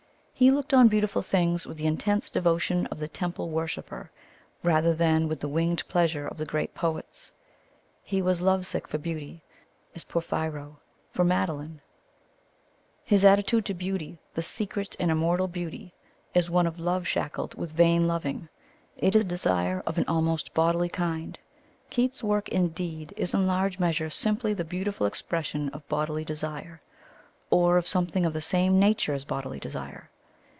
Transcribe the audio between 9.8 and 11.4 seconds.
as Porphyro for